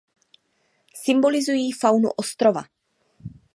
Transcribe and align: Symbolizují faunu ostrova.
Symbolizují 0.93 1.71
faunu 1.71 2.09
ostrova. 2.17 2.63